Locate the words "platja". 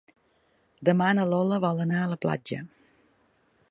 2.27-2.67